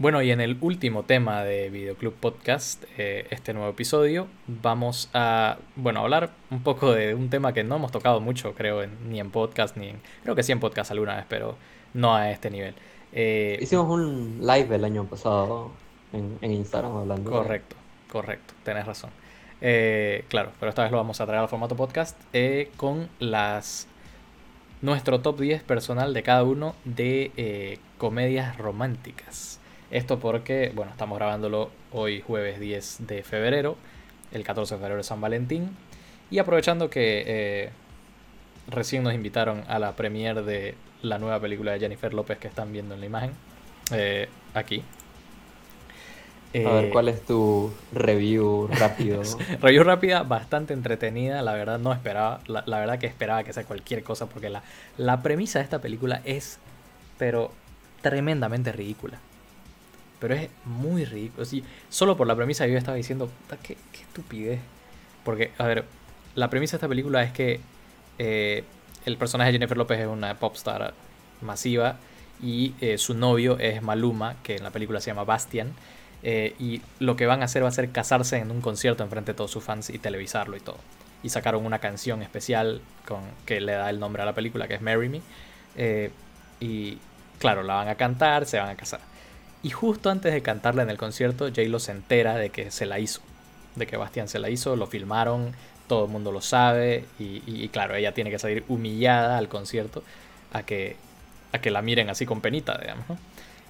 [0.00, 5.58] Bueno, y en el último tema de Videoclub Podcast, eh, este nuevo episodio, vamos a,
[5.76, 9.30] bueno, hablar un poco de un tema que no hemos tocado mucho, creo, ni en
[9.30, 11.56] podcast, ni en, creo que sí en podcast alguna vez, pero
[11.92, 12.74] no a este nivel.
[13.12, 15.70] Eh, Hicimos un live el año pasado
[16.14, 17.30] en, Instagram hablando.
[17.30, 17.76] Correcto,
[18.10, 19.10] correcto, tenés razón.
[19.60, 22.18] Eh, claro, pero esta vez lo vamos a traer al formato podcast
[22.78, 23.86] con las
[24.80, 29.59] nuestro top 10 personal de cada uno de comedias románticas.
[29.90, 33.76] Esto porque, bueno, estamos grabándolo hoy jueves 10 de febrero,
[34.30, 35.70] el 14 de febrero es San Valentín,
[36.30, 37.70] y aprovechando que eh,
[38.68, 42.72] recién nos invitaron a la premiere de la nueva película de Jennifer López que están
[42.72, 43.32] viendo en la imagen,
[43.92, 44.84] eh, aquí.
[46.54, 49.22] a ver, eh, ¿cuál es tu review rápido?
[49.60, 53.64] review rápida, bastante entretenida, la verdad no esperaba, la, la, verdad que esperaba que sea
[53.64, 54.62] cualquier cosa porque la,
[54.98, 56.60] la premisa de esta película es,
[57.18, 57.50] pero
[58.02, 59.18] tremendamente ridícula
[60.20, 61.44] pero es muy rico.
[61.44, 63.30] Sí, solo por la premisa yo estaba diciendo,
[63.62, 64.60] qué, qué estupidez.
[65.24, 65.84] Porque, a ver,
[66.34, 67.60] la premisa de esta película es que
[68.18, 68.64] eh,
[69.06, 70.94] el personaje de Jennifer López es una popstar
[71.40, 71.96] masiva
[72.42, 75.72] y eh, su novio es Maluma, que en la película se llama Bastian.
[76.22, 79.32] Eh, y lo que van a hacer va a ser casarse en un concierto enfrente
[79.32, 80.76] de todos sus fans y televisarlo y todo.
[81.22, 84.74] Y sacaron una canción especial con, que le da el nombre a la película, que
[84.74, 85.22] es Marry Me.
[86.60, 86.98] y
[87.38, 89.00] claro, la van a cantar, se van a casar.
[89.62, 92.98] Y justo antes de cantarla en el concierto, J-Lo se entera de que se la
[92.98, 93.20] hizo.
[93.76, 95.52] De que Bastian se la hizo, lo filmaron,
[95.86, 97.04] todo el mundo lo sabe.
[97.18, 100.02] Y, claro, ella tiene que salir humillada al concierto
[100.52, 100.96] a que,
[101.52, 103.04] a que la miren así con penita, digamos.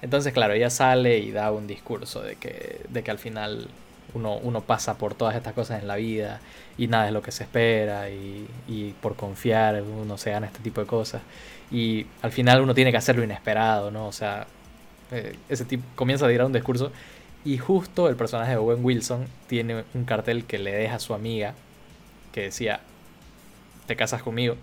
[0.01, 3.67] Entonces, claro, ella sale y da un discurso de que, de que al final
[4.13, 6.41] uno, uno, pasa por todas estas cosas en la vida
[6.77, 10.59] y nada es lo que se espera y, y, por confiar uno se gana este
[10.59, 11.21] tipo de cosas
[11.71, 14.07] y al final uno tiene que hacer lo inesperado, ¿no?
[14.07, 14.47] O sea,
[15.11, 16.91] eh, ese tipo comienza a tirar un discurso
[17.43, 21.13] y justo el personaje de Owen Wilson tiene un cartel que le deja a su
[21.13, 21.53] amiga
[22.31, 22.81] que decía,
[23.87, 24.55] te casas conmigo.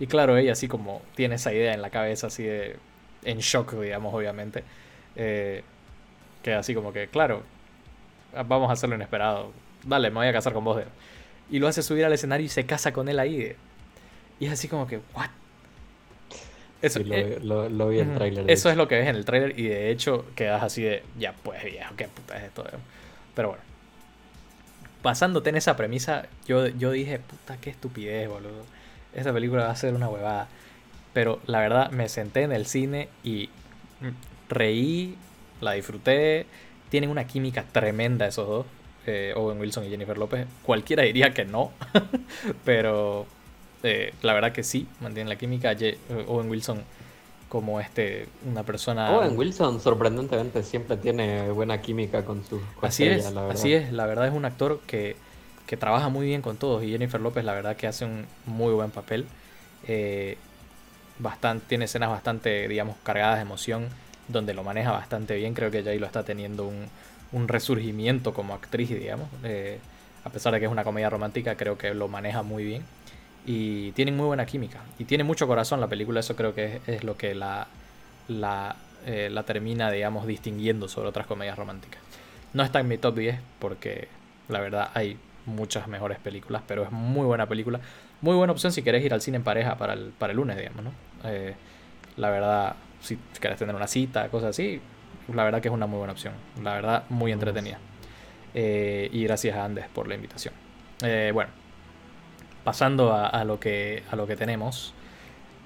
[0.00, 2.76] Y claro, ella así como tiene esa idea en la cabeza, así de
[3.24, 4.64] en shock, digamos, obviamente.
[5.14, 5.62] Eh,
[6.42, 7.42] que así como que, claro,
[8.46, 9.52] vamos a hacerlo inesperado.
[9.84, 10.82] Dale, me voy a casar con vos.
[11.50, 13.54] Y lo hace subir al escenario y se casa con él ahí.
[14.40, 15.30] Y es así como que, ¿what?
[16.82, 18.50] Eso, eh, lo, vi en el trailer.
[18.50, 21.32] Eso es lo que ves en el trailer y de hecho quedas así de, ya
[21.42, 22.64] pues viejo, qué puta es esto.
[23.34, 23.62] Pero bueno.
[25.02, 28.64] Basándote en esa premisa, yo, yo dije, puta, qué estupidez, boludo.
[29.14, 30.48] Esta película va a ser una huevada.
[31.12, 33.48] Pero la verdad, me senté en el cine y
[34.48, 35.16] reí,
[35.60, 36.46] la disfruté.
[36.90, 38.66] Tienen una química tremenda esos dos,
[39.06, 40.46] eh, Owen Wilson y Jennifer López.
[40.62, 41.72] Cualquiera diría que no,
[42.64, 43.26] pero
[43.76, 45.74] este, la verdad que sí, mantiene la química.
[46.26, 46.82] Owen Wilson
[47.48, 53.32] como este una persona Owen Wilson sorprendentemente siempre tiene buena química con sus así es
[53.32, 53.92] la así es.
[53.92, 55.14] La verdad es un actor que,
[55.66, 58.72] que, trabaja muy bien con todos y Jennifer López la verdad que hace un muy
[58.72, 59.26] buen papel.
[59.86, 60.36] Eh,
[61.18, 63.88] bastante tiene escenas bastante digamos cargadas de emoción
[64.26, 65.54] donde lo maneja bastante bien.
[65.54, 66.88] Creo que ya ahí lo está teniendo un,
[67.30, 69.28] un resurgimiento como actriz digamos.
[69.44, 69.78] Eh,
[70.24, 72.82] a pesar de que es una comedia romántica creo que lo maneja muy bien
[73.46, 74.80] y tienen muy buena química.
[74.98, 77.68] Y tiene mucho corazón la película, eso creo que es, lo que la,
[79.06, 82.00] eh, la, termina, digamos, distinguiendo sobre otras comedias románticas.
[82.52, 84.08] No está en mi top 10 porque
[84.48, 87.80] la verdad hay muchas mejores películas, pero es muy buena película.
[88.20, 90.56] Muy buena opción si querés ir al cine en pareja para el, para el lunes,
[90.56, 90.92] digamos, ¿no?
[91.24, 91.54] Eh,
[92.16, 94.80] la verdad, si querés tener una cita, cosas así,
[95.32, 96.34] la verdad que es una muy buena opción.
[96.64, 97.78] La verdad, muy entretenida.
[98.54, 100.54] Eh, y gracias a Andes por la invitación.
[101.32, 101.50] bueno,
[102.66, 104.92] pasando a, lo, que, a lo que tenemos.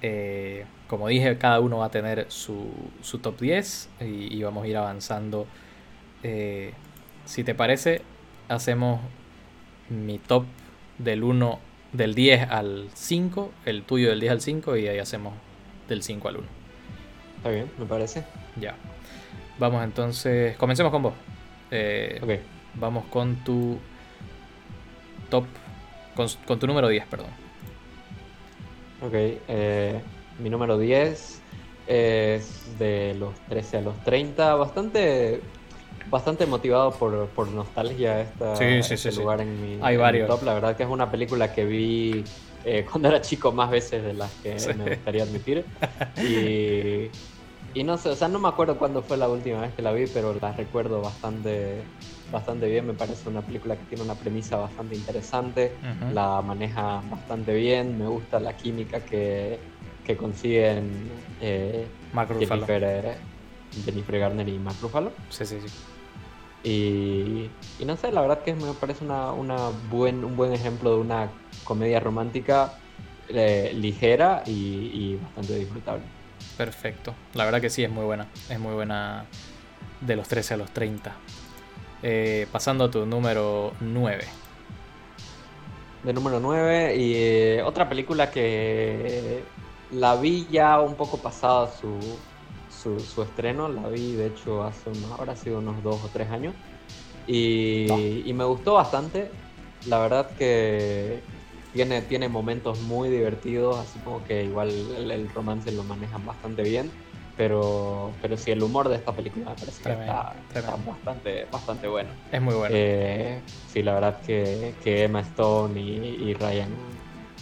[0.03, 4.67] Eh, como dije, cada uno va a tener su, su top 10 y, vamos a
[4.67, 5.47] ir avanzando.
[6.21, 6.73] Eh,
[7.25, 8.03] si te parece,
[8.49, 9.01] hacemos
[9.89, 10.45] mi top
[10.99, 11.59] del 1,
[11.91, 15.33] del 10 al 5, el tuyo del 10 al 5 y ahí hacemos
[15.89, 16.47] del 5 al 1.
[17.37, 18.25] Está bien, me parece.
[18.57, 18.75] Ya.
[19.57, 21.13] Vamos entonces, comencemos con vos.
[21.71, 22.43] Eh,
[22.75, 23.79] Vamos con tu
[25.31, 25.45] top
[26.15, 27.29] con, tu número 10, perdón.
[29.01, 29.99] Ok, eh,
[30.39, 31.41] mi número 10
[31.87, 35.41] es de los 13 a los 30, bastante
[36.09, 40.27] bastante motivado por, por nostalgia esta, este lugar en mi, Hay varios.
[40.27, 40.43] top.
[40.43, 42.23] La verdad que es una película que vi
[42.65, 45.65] eh, cuando era chico más veces de las que me gustaría admitir.
[46.21, 47.09] Y,
[47.73, 49.93] y no sé, o sea, no me acuerdo cuándo fue la última vez que la
[49.93, 51.81] vi, pero la recuerdo bastante
[52.31, 55.73] bastante bien, me parece una película que tiene una premisa bastante interesante,
[56.13, 59.59] la maneja bastante bien, me gusta la química que,
[60.05, 61.09] que consiguen
[61.41, 61.87] eh,
[62.39, 63.15] Jennifer, eh,
[63.85, 65.11] Jennifer Garner y Mark Ruffalo.
[65.29, 65.67] Sí, sí, sí.
[66.63, 67.49] Y,
[67.79, 70.97] y no sé, la verdad que me parece una, una buen, un buen ejemplo de
[71.01, 71.29] una
[71.63, 72.73] comedia romántica
[73.29, 76.03] eh, ligera y, y bastante disfrutable.
[76.57, 77.13] Perfecto.
[77.33, 78.27] La verdad que sí, es muy buena.
[78.49, 79.25] Es muy buena
[80.01, 81.15] de los 13 a los 30.
[82.03, 84.25] Eh, pasando a tu número 9.
[86.03, 89.43] De número 9 y eh, otra película que
[89.91, 91.99] la vi ya un poco pasada su,
[92.69, 96.09] su, su estreno, la vi de hecho hace unos, ahora ha sido unos dos o
[96.11, 96.55] tres años
[97.27, 97.99] y, No.
[97.99, 99.29] y me gustó bastante.
[99.85, 101.21] La verdad que
[101.73, 106.63] tiene, tiene momentos muy divertidos, así como que igual el, el romance lo manejan bastante
[106.63, 106.89] bien.
[107.41, 110.35] Pero, pero sí, el humor de esta película me parece que está,
[110.85, 112.11] bastante, bastante bueno.
[112.31, 112.75] Es muy buena.
[112.77, 116.69] Eh, sí, la verdad que, que Emma Stone y, y Ryan,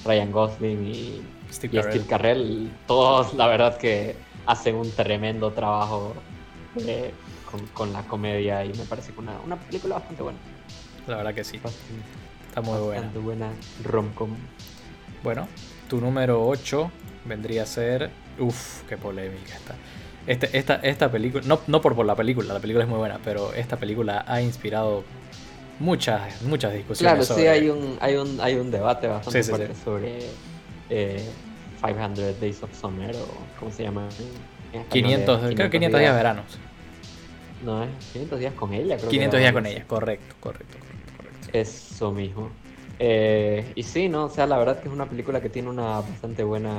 [0.06, 1.92] Ryan Gosling y, Steve y Carell.
[1.92, 4.16] Steve Carell, todos la verdad que
[4.46, 6.14] hacen un tremendo trabajo
[6.78, 7.12] eh,
[7.52, 10.40] con, con la comedia y me parece que una, una película bastante buena.
[11.08, 11.58] La verdad que sí.
[11.58, 12.04] Bastante,
[12.48, 13.02] Está muy buena.
[13.02, 13.52] bastante buena
[13.84, 14.30] rom-com.
[15.26, 15.46] Bueno,
[15.90, 16.90] tu número 8
[17.26, 18.10] vendría a ser.
[18.40, 19.76] Uf, qué polémica está.
[20.28, 23.20] Este, esta, esta película, no, no por, por la película, la película es muy buena,
[23.24, 25.04] pero esta película ha inspirado
[25.80, 27.26] muchas, muchas discusiones.
[27.28, 29.82] Claro, sí, hay un, hay un, hay un debate bastante Sí, sí, fuerte sí.
[29.84, 30.20] sobre
[30.90, 31.24] eh,
[31.84, 33.28] 500 Days of Summer o
[33.60, 34.08] ¿cómo se llama?
[34.74, 34.88] en español?
[34.90, 36.46] 500, Eh, creo 500 días de veranos.
[37.64, 40.78] No, es 500 días con ella, creo que 500 era días con ella, correcto, correcto,
[40.80, 41.50] correcto, correcto.
[41.54, 42.50] Eso mismo.
[43.00, 44.26] Eh, y sí, ¿no?
[44.26, 46.74] O sea, la verdad que es una película que tiene una bastante buena,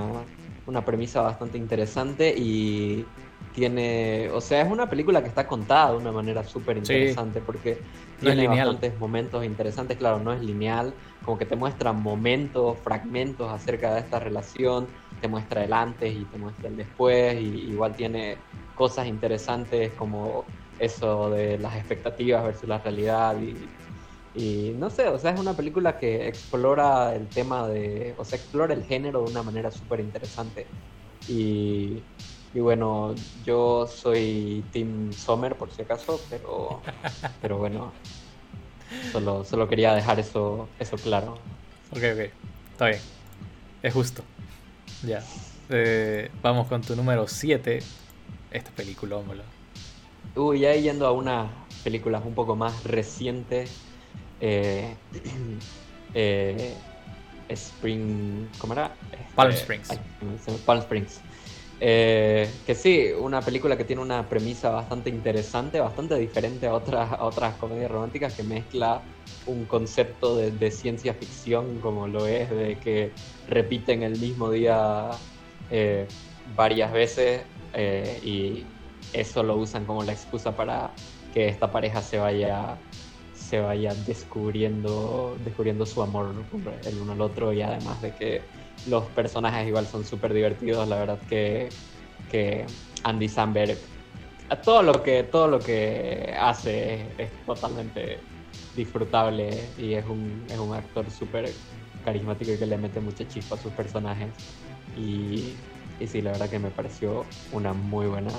[0.71, 3.05] una premisa bastante interesante y
[3.53, 7.83] tiene, o sea, es una película que está contada de una manera súper interesante porque
[8.23, 10.95] No tiene bastantes momentos interesantes, claro, no es lineal,
[11.25, 14.87] como que te muestra momentos, fragmentos acerca de esta relación,
[15.21, 18.39] te muestra el antes y te muestra el después, y igual tiene
[18.75, 20.47] cosas interesantes como
[20.79, 23.69] eso de las expectativas versus la realidad y,
[24.35, 28.39] y no sé, o sea, es una película que explora el tema de, o sea,
[28.39, 30.67] explora el género de una manera súper interesante.
[31.29, 32.03] Y,
[32.55, 36.83] y bueno, yo soy Team Sommer por si acaso, pero,
[37.43, 37.93] pero bueno,
[39.13, 41.35] solo, solo quería dejar eso, eso claro.
[41.91, 42.31] Ok, ok,
[42.73, 43.01] está bien.
[43.83, 44.23] Es justo.
[45.07, 45.25] Ya.
[45.71, 47.81] Eh, vamos con tu número 7.
[48.51, 49.19] Esta película.
[50.37, 51.51] Uy, ya yendo a unas
[51.83, 53.90] películas un poco más recientes.
[54.41, 54.95] Eh,
[56.15, 56.75] eh,
[57.49, 58.47] Spring.
[58.59, 58.93] ¿Cómo era?
[59.35, 59.91] Palm Este, Springs.
[59.91, 59.99] ay,
[60.65, 61.21] Palm Springs.
[61.83, 67.11] Eh, que sí, una película que tiene una premisa bastante interesante, bastante diferente a otras,
[67.11, 69.01] a otras comedias románticas que mezcla
[69.47, 73.13] un concepto de, de ciencia ficción como lo es, de que
[73.49, 75.09] repiten el mismo día
[75.71, 76.07] eh,
[76.55, 78.67] varias veces eh, y
[79.15, 80.91] eso lo usan como la excusa para
[81.33, 82.77] que esta pareja se vaya
[83.51, 86.33] se vaya descubriendo descubriendo su amor
[86.85, 88.43] el uno al otro y además de que
[88.89, 91.69] los personajes igual son súper divertidos la verdad que,
[92.31, 92.65] que
[93.03, 93.77] Andy Samberg
[94.63, 98.21] todo lo que todo lo que hace es totalmente
[98.77, 101.51] disfrutable y es un, es un actor súper
[102.05, 104.31] carismático y que le mete mucha chispa a sus personajes
[104.97, 105.55] y,
[105.99, 108.31] y sí la verdad que me pareció una muy buena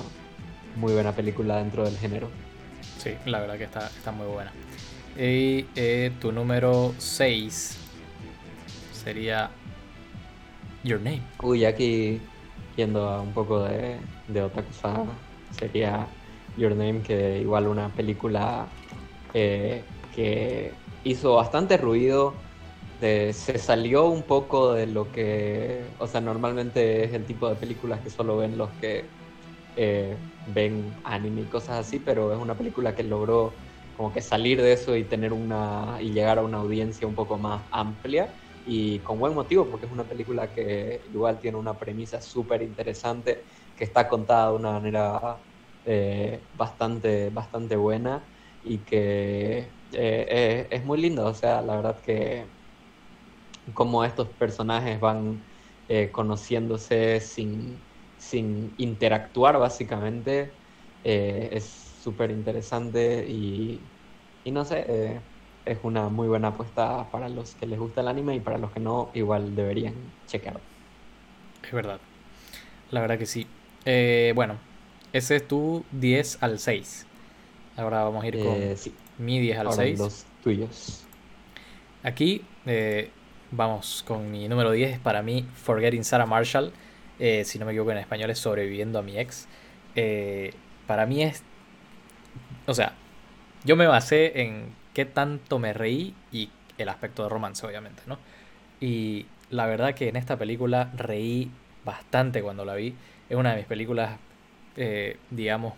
[0.78, 2.30] muy buena película dentro del género
[3.02, 4.52] Sí, la verdad que está, está muy buena.
[5.18, 7.78] Y eh, tu número 6
[8.92, 9.52] sería
[10.84, 11.24] Your Name.
[11.44, 12.22] Uy, aquí
[12.76, 15.06] yendo a un poco de, de otra cosa,
[15.52, 16.08] sería
[16.58, 18.70] Your Name, que igual una película
[19.34, 22.42] eh, que hizo bastante ruido,
[23.00, 27.56] de- se salió un poco de lo que, o sea, normalmente es el tipo de
[27.58, 29.10] películas que solo ven los que
[29.76, 33.58] eh, ven anime y cosas así, pero es una película que logró
[34.02, 37.38] como que salir de eso y tener una y llegar a una audiencia un poco
[37.38, 42.22] más amplia y con buen motivo porque es una película que igual tiene una premisa
[42.22, 45.44] súper interesante que está contada de una manera
[45.84, 48.28] eh, bastante bastante buena
[48.62, 52.52] y que eh, es, es muy lindo o sea la verdad que
[53.74, 55.46] como estos personajes van
[55.88, 57.86] eh, conociéndose sin,
[58.18, 60.60] sin interactuar básicamente
[61.04, 61.70] eh, es
[62.02, 63.91] súper interesante y,
[64.44, 65.22] y no sé, eh,
[65.66, 68.72] es una muy buena apuesta para los que les gusta el anime y para los
[68.72, 70.62] que no, igual deberían checar.
[71.64, 72.02] Es verdad.
[72.90, 73.48] La verdad que sí.
[73.86, 74.62] Eh, bueno,
[75.14, 77.08] ese es tu 10 al 6.
[77.76, 80.00] Ahora vamos a ir con Eh, sí, mi 10 al ahora 6.
[80.00, 81.08] los tuyos.
[82.04, 83.12] Aquí eh,
[83.52, 85.00] vamos con mi número 10.
[85.00, 86.74] Para mí, Forgetting Sarah Marshall.
[87.20, 89.48] eh, si no me equivoco en español es Sobreviviendo a mi ex.
[89.96, 90.54] Eh,
[90.88, 91.44] para mí es...
[92.66, 92.96] O sea,
[93.64, 98.18] yo me basé en qué tanto me reí y el aspecto de romance, obviamente, ¿no?
[98.80, 101.52] Y la verdad que en esta película reí
[101.86, 102.96] bastante cuando la vi.
[103.30, 104.18] Es una de mis películas,
[104.76, 105.74] eh, digamos,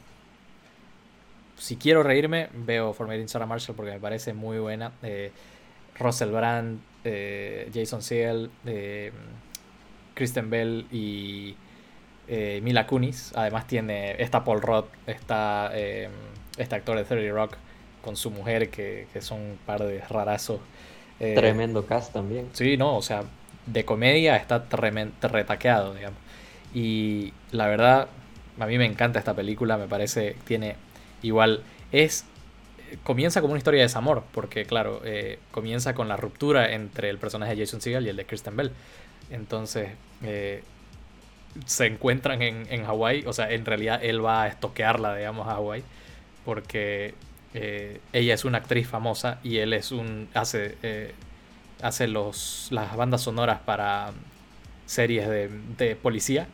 [1.57, 4.91] si quiero reírme, veo Formatting Sarah Marshall porque me parece muy buena.
[5.03, 5.31] Eh,
[5.99, 8.49] Russell Brand, eh, Jason Segel,
[10.13, 11.55] Kristen Bell y
[12.61, 13.33] Mila Kunis.
[13.35, 17.57] Además tiene, está Paul Roth, está este actor de 30 Rock
[18.03, 20.59] con su mujer, que, que son un par de rarazos.
[21.17, 22.49] Tremendo cast también.
[22.51, 23.23] Sí, no, o sea,
[23.65, 24.65] de comedia está
[25.21, 26.19] retaqueado, digamos.
[26.73, 28.07] Y la verdad,
[28.59, 30.75] a mí me encanta esta película, me parece, tiene
[31.21, 32.25] igual, es,
[33.03, 37.17] comienza como una historia de desamor, porque claro, eh, comienza con la ruptura entre el
[37.17, 38.71] personaje de Jason Segel y el de Kristen Bell.
[39.29, 39.89] Entonces,
[40.23, 40.63] eh,
[41.65, 45.51] se encuentran en, en Hawái, o sea, en realidad él va a estoquearla, digamos, a
[45.51, 45.83] Hawái,
[46.43, 47.13] porque
[47.53, 50.75] eh, ella es una actriz famosa y él es un, hace
[51.83, 54.11] hace los, las bandas sonoras para
[54.85, 56.47] series de, policía.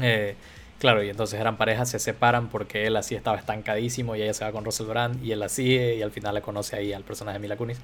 [0.00, 0.34] Eh,
[0.78, 4.44] claro, y entonces eran parejas, se separan porque él así estaba estancadísimo y ella se
[4.44, 7.04] va con Russell Brand y él la sigue y al final le conoce ahí al
[7.04, 7.78] personaje de Mila Kunis.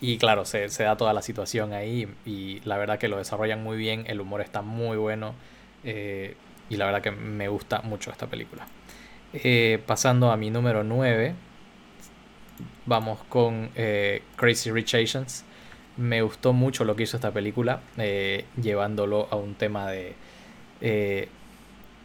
[0.00, 3.76] Y claro, se, da toda la situación ahí y la verdad que lo desarrollan muy
[3.76, 5.34] bien, el humor está muy bueno
[5.84, 6.36] eh,
[6.70, 8.66] y la verdad que me gusta mucho esta película.
[9.34, 11.34] Eh, pasando a mi número 9,
[12.86, 13.70] vamos con
[14.36, 15.44] Crazy Rich Asians
[16.00, 20.14] me gustó mucho lo que hizo esta película, eh, llevándolo a un tema de,
[20.80, 21.28] eh,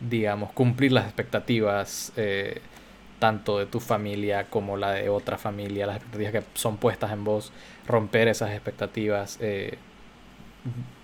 [0.01, 2.61] digamos, cumplir las expectativas eh,
[3.19, 7.23] tanto de tu familia como la de otra familia, las expectativas que son puestas en
[7.23, 7.53] vos,
[7.87, 9.39] romper esas expectativas,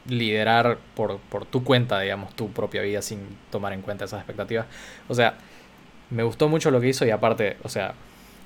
[0.08, 4.65] liderar por, por tu cuenta, digamos, tu propia vida sin tomar en cuenta esas expectativas.
[5.08, 5.36] O sea,
[6.10, 7.93] me gustó mucho lo que hizo y aparte, o sea,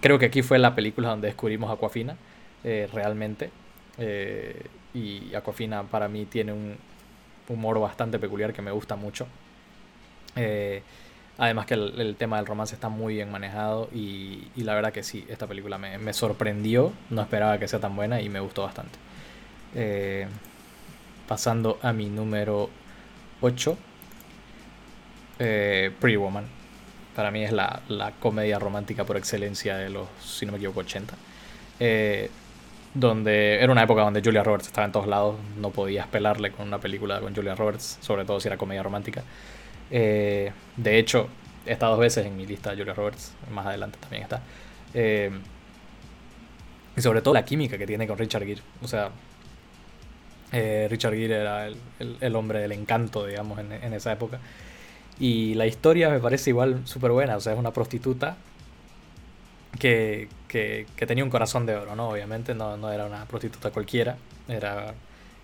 [0.06, 2.16] creo que aquí fue la película donde descubrimos Aquafina,
[2.64, 3.50] realmente.
[3.98, 6.78] Eh, y Aquafina para mí tiene un
[7.50, 9.26] humor bastante peculiar que me gusta mucho.
[10.36, 10.84] Eh,
[11.40, 15.26] además que el, tema del romance está muy bien manejado y, la verdad que sí,
[15.28, 19.00] esta película me, sorprendió, no esperaba que sea tan buena y me gustó bastante.
[19.74, 20.28] Eh,
[21.28, 22.70] pasando a mi número
[23.42, 23.76] 8,
[25.40, 26.55] Pretty Woman.
[27.16, 30.82] Para mí es la, la, comedia romántica por excelencia de los, si no me equivoco,
[30.82, 31.16] 80
[32.96, 36.66] donde era una época donde Julia Roberts estaba en todos lados, no podías pelarle con
[36.66, 39.22] una película con Julia Roberts, sobre todo si era comedia romántica.
[39.92, 41.28] Eh, de hecho,
[41.66, 44.42] está dos veces en mi lista Julia Roberts, más adelante también está.
[44.94, 45.30] Eh,
[46.96, 48.62] y sobre todo la química que tiene con Richard Gere.
[48.82, 49.10] O sea,
[50.54, 54.40] eh, Richard Gere era el, hombre del encanto, digamos, en, en esa época.
[55.20, 57.38] Y la historia me parece igual súper buena.
[57.38, 58.38] O sea, es una prostituta
[59.80, 60.28] que,
[61.08, 62.10] tenía un corazón de oro, ¿no?
[62.10, 64.18] Obviamente no, era una prostituta cualquiera,
[64.48, 64.94] era...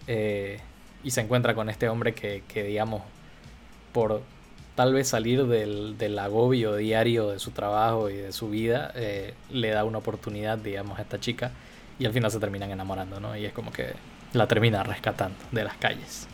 [0.08, 0.60] Eh,
[1.04, 3.02] y se encuentra con este hombre que, digamos,
[3.92, 4.22] por
[4.76, 9.70] tal vez salir del, agobio diario de su trabajo y de su vida, eh, le
[9.70, 11.52] da una oportunidad, digamos, a esta chica
[12.00, 13.36] y al final se terminan enamorando, ¿no?
[13.36, 13.94] Y es como que
[14.34, 16.28] la termina rescatando de las calles.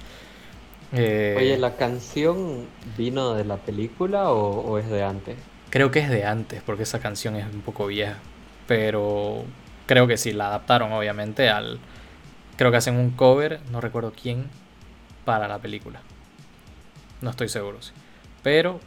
[0.93, 2.65] Eh, Oye, ¿la canción
[2.97, 5.35] vino de la película o es de antes?
[5.69, 8.17] Creo que es de antes, porque esa canción es un poco vieja.
[8.67, 9.43] Pero
[9.85, 11.79] creo que sí, la adaptaron obviamente al...
[12.55, 14.45] Creo que hacen un cover, no recuerdo quién,
[15.25, 16.01] para la película.
[17.21, 17.91] No estoy seguro, sí.
[18.43, 18.79] Pero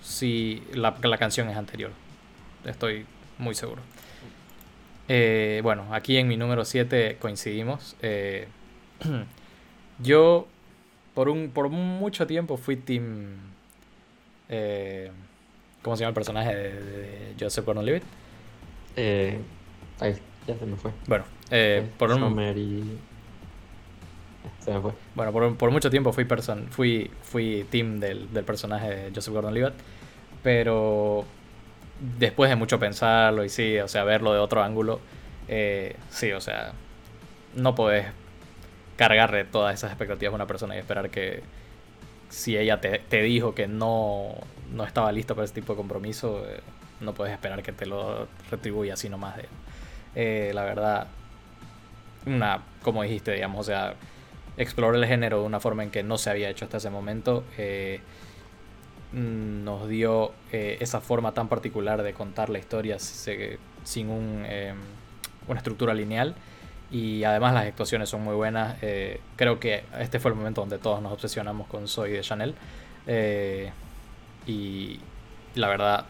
[0.00, 1.90] sí, la, la canción es anterior.
[2.64, 3.04] Estoy
[3.38, 3.82] muy seguro.
[5.08, 7.96] Eh, bueno, aquí en mi número 7 coincidimos.
[8.00, 8.48] Eh,
[9.98, 10.46] yo
[11.18, 13.38] por, un, por mucho tiempo fui team...
[14.48, 15.10] Eh,
[15.82, 18.04] ¿Cómo se llama el personaje de, Joseph Gordon-Levitt?
[18.94, 19.36] Eh,
[19.98, 20.14] ahí,
[20.46, 20.92] ya se me fue.
[21.08, 22.20] Bueno, eh, por un...
[24.60, 24.92] Se me fue.
[25.16, 29.34] Bueno, por, por mucho tiempo fui, person, fui, fui team del, del personaje de Joseph
[29.34, 29.74] Gordon-Levitt,
[30.44, 31.24] pero
[32.20, 35.00] después de mucho pensarlo y sí, o sea, verlo de otro ángulo,
[35.48, 36.74] eh, sí, o sea,
[37.56, 38.06] no podés
[38.98, 41.42] cargarle todas esas expectativas a una persona y esperar que
[42.28, 44.34] si ella te, te dijo que no,
[44.74, 46.60] no estaba listo para ese tipo de compromiso, eh,
[47.00, 49.36] no puedes esperar que te lo retribuya así nomás.
[49.36, 49.48] De,
[50.16, 51.06] eh, la verdad,
[52.26, 53.94] una, como dijiste, digamos, o sea,
[54.56, 57.44] explorar el género de una forma en que no se había hecho hasta ese momento.
[57.56, 58.00] Eh,
[59.12, 64.44] nos dio esa forma tan particular de contar la historia sin un,
[65.46, 66.34] una estructura lineal
[66.90, 68.76] y además las actuaciones son muy buenas.
[69.36, 72.54] creo que este fue el momento donde todos nos obsesionamos con Zoe de Chanel.
[74.46, 75.00] Y
[75.54, 76.06] la verdad,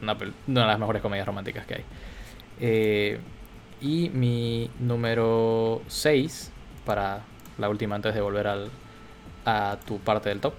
[0.00, 1.84] una, de las mejores comedias románticas que hay.
[2.60, 3.18] Eh,
[3.80, 6.50] y mi número 6,
[6.84, 7.22] para
[7.58, 8.70] la última antes de volver al,
[9.44, 10.54] a tu parte del top.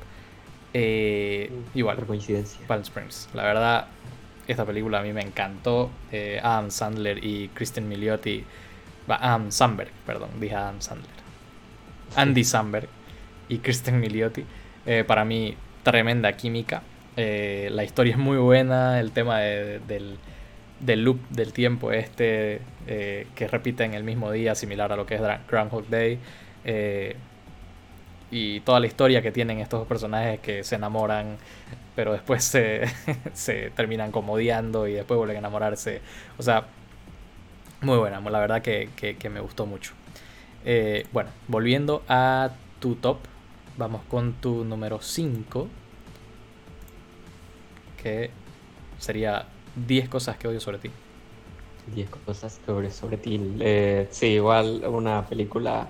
[0.73, 1.97] Eh, igual.
[1.97, 2.59] Por coincidencia.
[2.67, 3.29] Palm Springs.
[3.33, 3.87] La verdad,
[4.47, 5.89] esta película a mí me encantó.
[6.11, 8.43] Eh, Adam Sandler y Kristen Milioti.
[9.07, 11.11] Adam Sandberg, perdón, dije Adam Sandler.
[12.15, 12.87] Andy Samberg
[13.49, 14.45] y Kristen Milioti.
[14.85, 16.83] Eh, para mí, tremenda química.
[17.15, 18.99] Eh, la historia es muy buena.
[18.99, 20.17] El tema del,
[20.79, 25.15] del, loop del tiempo este que repite en el mismo día, similar a lo que
[25.15, 26.19] es Groundhog Day
[28.33, 31.37] y toda la historia que tienen estos dos personajes que se enamoran,
[31.95, 32.81] pero después se,
[33.33, 36.01] se terminan como odiando y después vuelven a enamorarse.
[36.39, 36.65] O sea,
[37.83, 38.89] muy buena, la verdad que,
[39.29, 39.93] me gustó mucho.
[40.65, 43.17] Eh, bueno, volviendo a tu top,
[43.77, 45.67] vamos con tu número 5,
[48.01, 48.29] que
[48.99, 50.91] sería 10 cosas que odio sobre ti.
[51.93, 53.39] 10 cosas que odio sobre ti.
[53.59, 55.87] Eh, sí, igual una película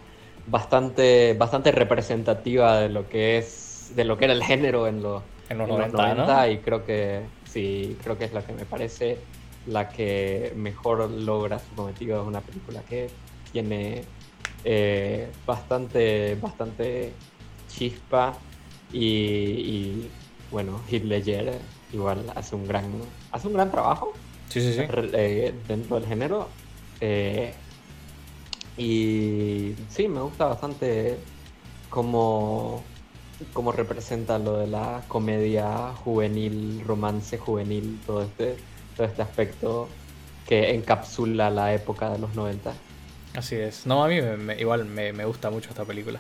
[0.48, 5.22] bastante, bastante representativa de lo que es, de lo que era el género en, los,
[5.50, 9.18] en los 90, y creo que sí, creo que es la que me parece
[9.68, 12.22] la que mejor logra su cometido.
[12.22, 13.10] Es una película que
[13.52, 14.04] tiene
[14.64, 17.14] eh, bastante, bastante
[17.68, 18.34] chispa
[18.92, 20.08] y,
[20.52, 21.60] bueno, Heath Ledger
[21.92, 22.86] igual hace un gran,
[23.32, 24.14] hace un gran trabajo
[24.50, 24.82] sí, sí, sí.
[25.14, 26.48] Eh, dentro del género.
[27.02, 27.54] Eh,
[28.78, 31.18] y sí, me gusta bastante
[31.90, 32.84] cómo,
[33.54, 38.56] cómo representa lo de la comedia juvenil, romance juvenil, todo este,
[38.96, 39.90] todo este aspecto
[40.48, 42.74] que encapsula la época de los 90.
[43.36, 43.86] Así es.
[43.86, 44.20] No, a mí
[44.60, 46.20] igual me, gusta mucho esta película.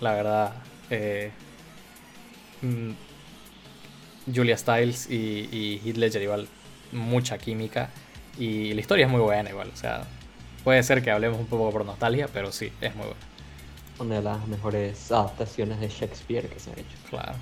[0.00, 0.52] La verdad.
[0.90, 1.30] Eh,
[2.62, 2.90] mm,
[4.34, 6.48] Julia Stiles y, y Heath Ledger igual
[6.92, 7.88] mucha química
[8.38, 9.70] y la historia es muy buena igual.
[9.72, 10.06] O sea,
[10.68, 13.20] Puede ser que hablemos un poco por nostalgia, pero sí, es muy buena.
[14.00, 16.96] Una de las mejores adaptaciones de Shakespeare que se han hecho.
[17.08, 17.32] Claro,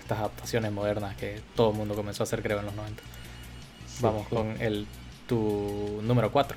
[0.00, 3.02] estas adaptaciones modernas que todo el mundo comenzó a hacer creo en los 90.
[4.00, 4.86] Vamos con el
[5.26, 6.56] tu número 4.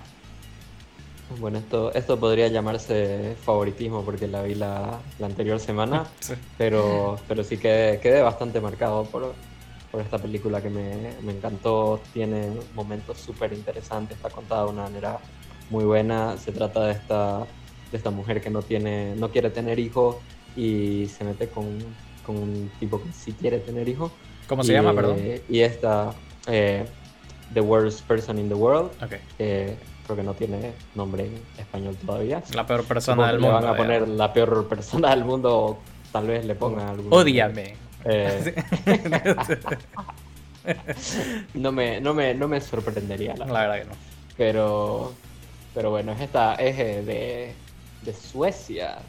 [1.40, 6.06] Bueno, esto, esto podría llamarse favoritismo porque la vi la, anterior semana,
[6.58, 9.34] Pero, pero sí quedé, quedé bastante marcado por,
[9.92, 12.00] por esta película que me, me encantó.
[12.14, 15.20] Tiene momentos súper interesantes, está contada de una manera
[15.70, 16.38] muy buena.
[16.38, 17.40] Se trata de esta,
[17.92, 20.16] de esta mujer que no, tiene, no quiere tener hijos
[20.56, 21.78] y se mete con,
[22.26, 24.12] con un tipo que sí quiere tener hijos.
[24.48, 25.20] ¿Cómo se llama, perdón?
[25.50, 26.14] Y esta,
[26.48, 26.86] eh,
[27.54, 28.92] The Worst Person in the World.
[29.38, 32.42] creo que no tiene nombre en español todavía.
[32.54, 33.56] La peor persona del mundo.
[33.56, 35.80] van a poner la peor persona del mundo,
[36.12, 37.14] tal vez le pongan algún.
[37.14, 37.76] Odiame.
[38.06, 38.56] Eh,
[41.54, 43.36] no, me, no, me, no me sorprendería.
[43.36, 43.96] La, la verdad que no.
[44.38, 45.14] Pero,
[45.74, 47.54] pero bueno, es esta es de,
[48.04, 49.00] de Suecia,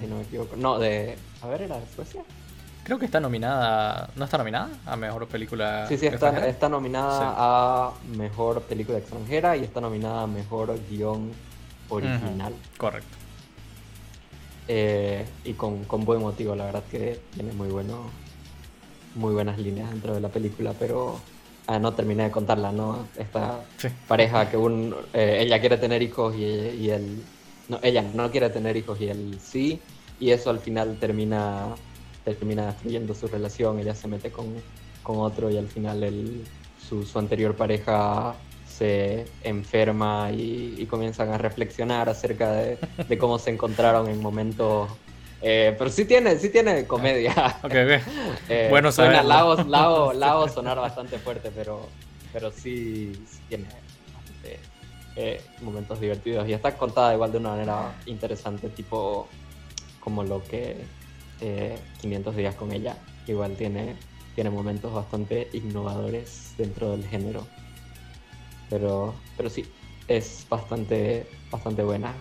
[0.00, 0.56] si no me equivoco.
[0.56, 1.16] No, de...
[1.42, 2.22] A ver, ¿era de Suecia?
[2.88, 4.10] Creo que está nominada...
[4.16, 9.56] ¿No está nominada a Mejor Película Sí, sí, está, está nominada a Mejor Película Extranjera
[9.56, 11.30] y está nominada a Mejor Guión
[11.88, 12.52] Original.
[12.76, 13.16] Correcto.
[14.66, 18.10] Eh, y con, con, buen motivo, la verdad que tiene muy bueno
[19.14, 21.20] muy buenas líneas dentro de la película, pero
[21.70, 23.08] Ah, no terminé de contarla, ¿no?
[23.18, 23.60] Esta
[24.08, 27.22] pareja que un, eh, ella quiere tener hijos y, él...
[27.68, 29.78] No, ella no quiere tener hijos y él sí,
[30.18, 31.74] y eso al final termina,
[32.34, 34.46] termina destruyendo su relación, ella se mete con,
[35.02, 36.44] con otro y al final él,
[36.88, 38.34] su, su anterior pareja
[38.66, 44.88] se enferma y, comienzan a reflexionar acerca de, de, cómo se encontraron en momentos
[45.40, 47.32] eh, pero sí tiene, sí tiene comedia.
[47.62, 48.02] Ok, ok.
[48.48, 49.22] Eh, bueno, suena
[50.54, 51.86] sonar bastante fuerte, pero,
[52.32, 53.12] pero sí,
[53.48, 53.66] tiene
[55.16, 56.48] eh, momentos divertidos.
[56.48, 59.28] Y está contada igual de una manera interesante, tipo
[60.00, 60.76] como lo que
[61.38, 62.96] 500 días con ella.
[63.26, 63.96] Igual tiene,
[64.34, 67.46] tiene momentos bastante innovadores dentro del género.
[68.70, 69.64] Pero, pero sí,
[70.06, 72.14] es bastante, bastante buena.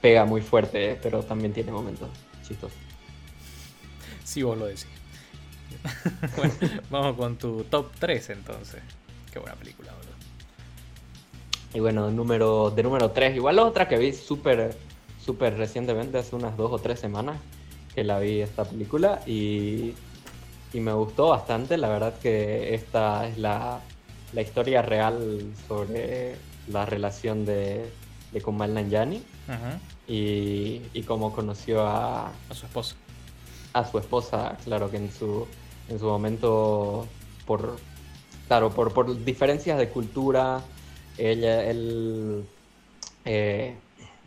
[0.00, 2.08] Pega muy fuerte, pero también tiene momentos
[2.46, 2.74] chistoso.
[4.24, 4.86] Si vos lo decís.
[6.36, 6.54] bueno,
[6.90, 8.82] vamos con tu top 3 entonces.
[9.32, 10.14] Qué buena película, boludo.
[11.74, 14.76] Y bueno, número, de número 3, igual la otra que vi súper
[15.24, 17.36] súper recientemente, hace unas dos o tres semanas
[17.94, 19.94] que la vi esta película y,
[20.72, 21.76] y me gustó bastante.
[21.76, 23.80] La verdad que esta es la,
[24.32, 26.36] la historia real sobre
[26.68, 27.90] la relación de,
[28.32, 29.22] de Kumail Nanjiani
[30.08, 32.96] y, y cómo conoció a, a su esposa.
[33.72, 35.46] A su esposa, claro que en su,
[35.88, 37.06] en su momento
[37.46, 37.76] por
[38.46, 40.60] claro, por, por diferencias de cultura,
[41.18, 42.44] ella, él
[43.24, 43.74] eh,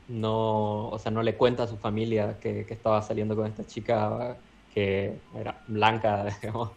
[0.09, 3.65] no, o sea, no le cuenta a su familia que, que, estaba saliendo con esta
[3.65, 4.37] chica
[4.73, 6.71] que era blanca, digamos,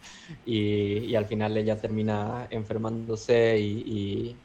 [0.45, 4.35] y, y al final ella termina enfermándose y...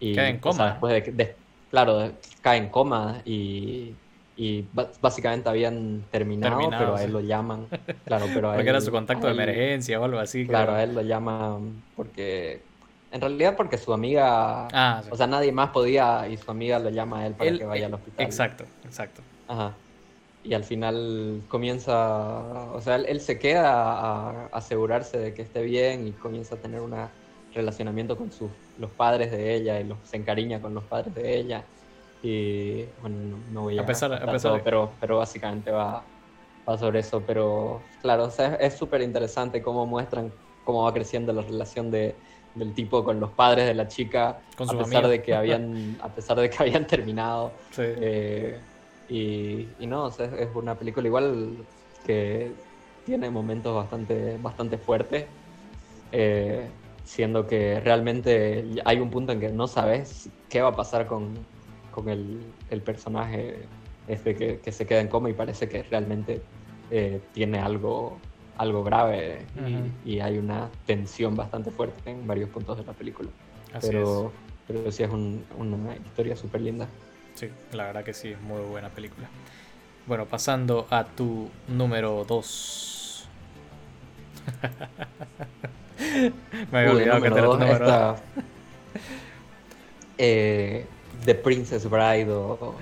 [0.00, 0.70] y, cae en coma.
[0.70, 1.34] después de,
[1.70, 2.12] claro,
[2.42, 3.94] cae en coma y,
[4.36, 4.64] y
[5.00, 7.66] básicamente habían terminado, pero a él lo llaman.
[8.04, 10.46] Claro, pero porque era su contacto de emergencia o algo así.
[10.46, 12.62] Claro, a él lo llaman porque
[13.12, 16.90] en realidad porque su amiga, ah, o sea, nadie más podía y su amiga lo
[16.90, 18.24] llama a él para que vaya al hospital.
[18.24, 19.22] Exacto, exacto.
[19.48, 19.74] Ajá.
[20.44, 26.06] Y al final comienza, o sea, él, se queda a, asegurarse de que esté bien
[26.06, 26.94] y comienza a tener un
[27.52, 31.36] relacionamiento con sus, los padres de ella y los, se encariña con los padres de
[31.36, 31.64] ella.
[32.22, 36.02] Y bueno, no, voy a, a pesar, a pesar pero, pero básicamente va,
[36.66, 37.22] va sobre eso.
[37.26, 40.32] Pero claro, o sea, es súper interesante cómo muestran
[40.64, 42.14] cómo va creciendo la relación de,
[42.54, 46.38] del tipo con los padres de la chica, a pesar de que habían, a pesar
[46.38, 47.52] de que habían terminado.
[47.78, 48.58] Eh,
[49.08, 51.56] y, y, no, es una película igual
[52.06, 52.52] que
[53.04, 55.26] tiene momentos bastante, bastante fuertes,
[56.12, 56.68] eh,
[57.04, 61.34] siendo que realmente hay un punto en que no sabes qué va a pasar con,
[61.90, 63.64] con el, el, personaje
[64.06, 66.42] este que, que, se queda en coma y parece que realmente
[66.90, 68.18] eh, tiene algo
[68.60, 69.46] algo grave
[70.04, 73.30] y, hay una tensión bastante fuerte en varios puntos de la película.
[73.80, 74.30] pero,
[74.66, 76.86] pero sí es una historia súper linda.
[77.34, 79.28] Sí, la verdad que sí, es muy buena película.
[80.06, 83.28] Bueno, pasando a tu número 2.
[86.70, 88.20] Me había olvidado que tu número 2.
[90.22, 90.84] Eh,
[91.24, 92.74] The Princess Bride o...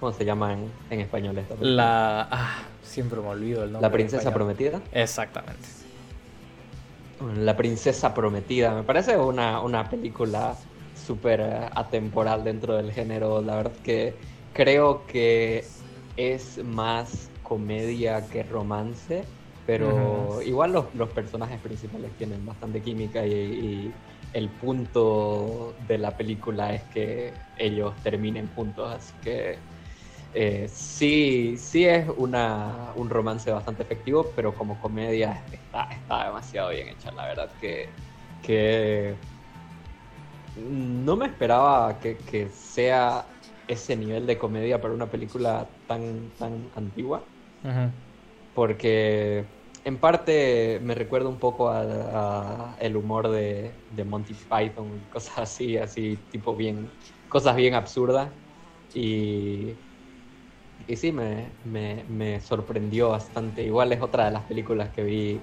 [0.00, 1.76] ¿Cómo se llama en, en español esta película?
[1.76, 2.28] La...
[2.28, 3.88] Ah, Siempre me olvido el nombre.
[3.88, 4.80] ¿La princesa prometida?
[4.92, 5.68] Exactamente.
[7.36, 8.74] La princesa prometida.
[8.74, 10.56] Me parece una, una película
[10.94, 11.40] súper
[11.74, 13.40] atemporal dentro del género.
[13.40, 14.14] La verdad que
[14.52, 15.64] creo que
[16.16, 19.24] es más comedia que romance.
[19.64, 23.92] Pero igual los, los, personajes principales tienen bastante química y,
[24.32, 28.92] el punto de la película es que ellos terminen juntos.
[28.92, 29.58] Así que
[30.34, 36.70] eh, sí, sí es una, un romance bastante efectivo, pero como comedia está, está demasiado
[36.70, 37.90] bien hecha, la verdad que,
[38.42, 39.16] que
[40.56, 43.26] no me esperaba que, que, sea
[43.66, 47.28] ese nivel de comedia para una película tan, tan antigua,
[48.54, 49.46] porque
[49.84, 55.76] en parte me recuerda un poco a, el humor de, de Monty Python, cosas así,
[55.76, 56.90] así tipo bien,
[57.28, 58.32] cosas bien absurdas.
[58.94, 59.78] Y
[60.86, 63.62] y sí, me, me, sorprendió bastante.
[63.62, 65.40] Igual es otra de las películas que vi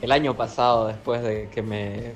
[0.00, 2.12] el año pasado después de que me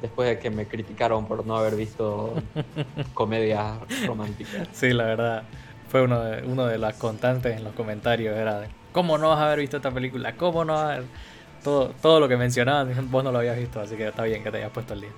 [0.00, 2.34] después de que me criticaron por no haber visto
[3.14, 4.68] comedias románticas.
[4.72, 5.44] Sí, la verdad,
[5.88, 9.46] fue uno de, uno de las constantes en los comentarios, era ¿cómo no vas a
[9.46, 10.36] haber visto esta película?
[10.36, 11.04] ¿Cómo no haber...
[11.62, 14.50] Todo, todo lo que mencionaban, vos no lo habías visto, así que está bien que
[14.50, 15.10] te hayas puesto al día.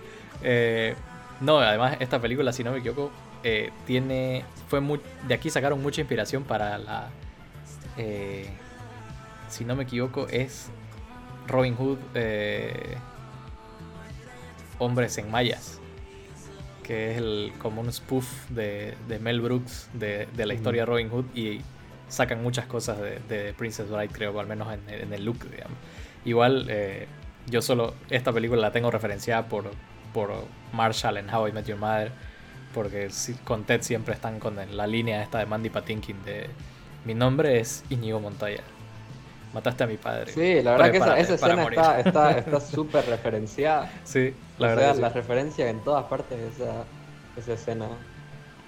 [0.43, 0.95] Eh,
[1.41, 3.11] no, además esta película, si no me equivoco,
[3.47, 7.11] eh, tiene fue muy, de aquí sacaron mucha inspiración para la
[7.99, 8.49] eh,
[9.51, 10.71] si no me equivoco es
[11.47, 12.97] Robin Hood eh,
[14.79, 15.79] Hombres en Mayas
[16.83, 21.27] que es el, como un spoof de, Mel Brooks de, la historia de Robin Hood
[21.35, 21.61] y
[22.09, 25.77] sacan muchas cosas de, Princess Bride creo al menos en, el look digamos.
[26.25, 26.71] igual
[27.51, 29.71] yo solo esta película la tengo referenciada por,
[30.15, 30.33] por
[30.73, 32.11] Marshall en How I Met Your Mother
[32.75, 33.09] porque
[33.45, 36.51] con Ted siempre están con la línea esta de Mandy Patinkin de
[37.05, 38.63] mi nombre es Inigo Montoya.
[39.53, 40.33] Mataste a mi padre.
[40.33, 43.91] Sí, la verdad que esa, escena está súper referenciada.
[44.03, 44.97] Sí, la verdad.
[44.97, 46.85] la referencia en todas partes esa,
[47.37, 47.87] esa escena.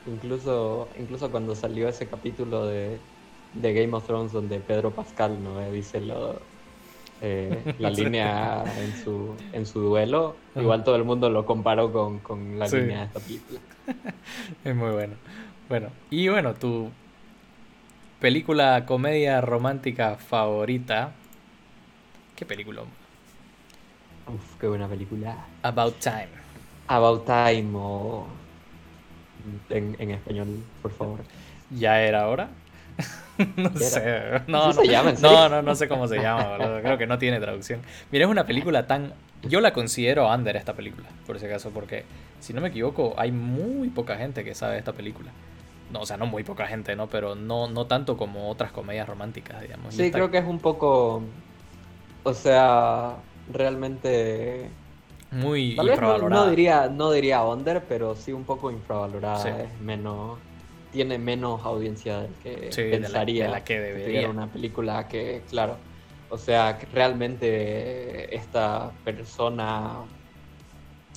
[0.07, 2.99] Incluso, incluso cuando salió ese capítulo de,
[3.55, 6.41] de Game of Thrones donde Pedro Pascal no eh, dice lo,
[7.21, 12.19] eh, la línea en su, en su duelo, igual todo el mundo lo comparó con,
[12.21, 13.61] con la línea de esta película.
[14.65, 15.15] es muy bueno.
[15.69, 16.91] Bueno, y bueno, tu
[18.21, 21.13] película comedia romántica favorita.
[22.37, 22.83] ¿Qué película?
[22.83, 25.47] Uf, qué buena película.
[25.63, 26.29] About Time.
[26.89, 28.27] About Time o
[29.71, 31.21] en, en español, por favor.
[31.71, 32.49] ¿Ya era hora?
[33.57, 34.43] no sé.
[34.47, 37.81] No, no, no, no, sé cómo se llama, Creo que no tiene traducción.
[38.11, 39.13] Mira, es una película tan.
[39.43, 42.05] Yo la considero under esta película, por ese caso, porque
[42.41, 45.31] si no me equivoco, hay muy poca gente que sabe esta película.
[45.93, 47.07] No, o sea, no muy poca gente, ¿no?
[47.09, 49.95] Pero no, no tanto como otras comedias románticas, digamos.
[49.95, 51.23] Sí, creo que es un poco.
[52.25, 53.17] O sea,
[53.53, 54.69] realmente.
[55.31, 56.45] Muy Tal vez no, infravalorada.
[56.45, 59.43] no diría, no diría under, pero sí un poco infravalorada.
[59.43, 59.49] Sí.
[59.49, 60.39] Es menos,
[60.97, 63.45] tiene menos audiencia que Sí, de la- pensaría.
[63.45, 64.07] de la que debería.
[64.07, 65.79] tuviera una película que, claro,
[66.31, 70.05] o sea, que realmente esta persona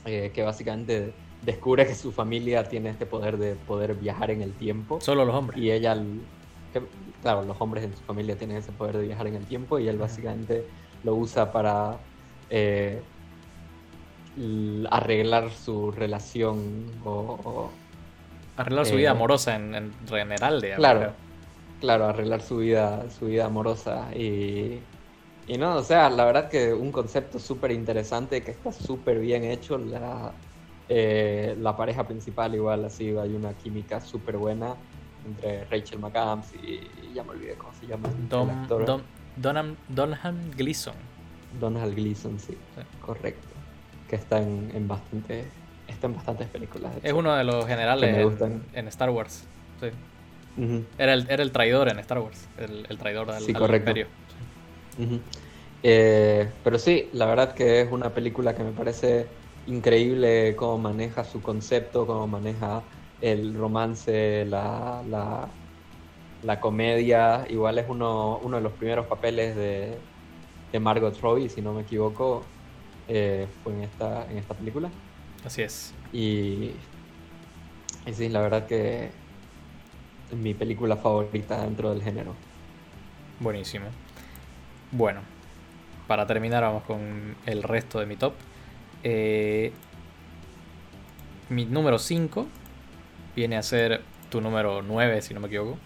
[0.06, 4.54] eh, que básicamente descubre que su familia tiene este poder de poder viajar en el
[4.54, 5.00] tiempo.
[5.00, 5.62] Solo los hombres.
[5.62, 5.96] Y ella,
[6.74, 6.82] que,
[7.22, 9.88] claro, los hombres en su familia tienen ese poder de viajar en el tiempo y
[9.88, 10.66] él básicamente
[11.04, 12.02] lo usa para
[12.50, 13.02] eh,
[14.90, 17.72] arreglar su relación o, o-
[18.60, 20.78] Arreglar su eh, vida amorosa en, en general, digamos.
[20.80, 21.14] claro, creo.
[21.80, 24.80] claro, arreglar su vida, su vida amorosa y,
[25.48, 29.44] y no, o sea, la verdad que un concepto súper interesante que está súper bien
[29.46, 30.32] hecho, la,
[30.90, 34.76] eh, la pareja principal igual así, hay una química súper buena
[35.26, 38.86] entre Rachel McAdams y, y ya me olvidé cómo se llama el Dom, actor.
[38.86, 39.02] Dom-
[39.36, 40.94] Donham, Donham Gleason.
[41.60, 42.82] Donald Gleason, sí, Sí.
[43.02, 43.48] correcto.
[44.10, 45.46] Que está en, en bastante,
[46.08, 46.92] en bastantes películas.
[47.04, 48.64] Es uno de los generales me en, gustan.
[48.74, 49.48] en Star Wars.
[49.80, 49.88] Sí.
[50.98, 52.48] Era, el, era el traidor en Star Wars.
[52.58, 53.92] El, el traidor al, Sí, correcto.
[53.92, 54.08] imperio.
[55.82, 59.28] Eh, pero sí, la verdad que es una película que me parece
[59.66, 62.84] increíble cómo maneja su concepto, cómo maneja
[63.22, 65.50] el romance, la, la,
[66.42, 67.46] la comedia.
[67.50, 70.00] Igual es uno, uno de los primeros papeles de,
[70.72, 72.56] de Margot Robbie, si no me equivoco,
[73.08, 74.92] eh, fue en esta, en esta película.
[75.46, 75.94] Así es.
[76.12, 76.72] Y,
[78.06, 79.10] y sí, la verdad que
[80.32, 82.36] es mi película favorita dentro del género.
[83.40, 83.86] Buenísimo.
[84.92, 85.22] Bueno,
[86.08, 88.34] para terminar vamos con el resto de mi top.
[89.04, 89.72] Eh,
[91.50, 92.48] mi número 5
[93.36, 95.78] viene a ser tu número 9, si no me equivoco.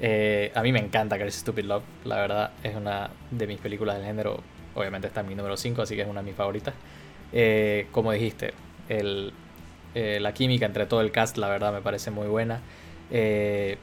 [0.00, 3.96] Eh, a mí me encanta Crazy Stupid Love, la verdad es una de mis películas
[3.96, 4.42] del género.
[4.74, 6.74] Obviamente está en mi número 5, así que es una de mis favoritas.
[7.32, 8.54] Eh, como dijiste,
[8.88, 9.32] el,
[9.94, 12.60] eh, la química entre todo el cast, la verdad me parece muy buena.
[13.10, 13.78] Eh,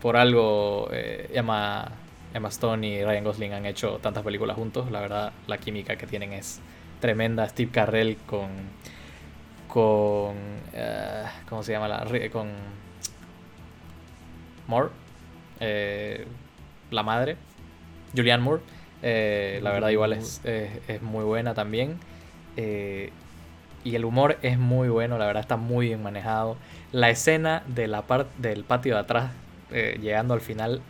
[0.00, 1.90] por algo eh, Emma,
[2.32, 4.90] Emma Stone y Ryan Gosling han hecho tantas películas juntos.
[4.90, 6.60] La verdad, la química que tienen es
[7.00, 7.48] tremenda.
[7.48, 8.48] Steve Carrell con.
[9.68, 10.34] con.
[10.72, 11.88] eh, ¿Cómo se llama?
[11.88, 12.48] La, con.
[14.66, 14.88] Moore.
[15.60, 16.26] eh,
[16.90, 17.36] la madre.
[18.16, 18.62] Julianne Moore.
[19.02, 21.98] eh, la verdad, igual es, es, es muy buena también.
[22.56, 23.10] eh,
[23.84, 26.56] y el humor es muy bueno, la verdad está muy bien manejado.
[26.92, 29.30] La escena de la parte del patio de atrás,
[29.70, 30.80] eh, llegando al final,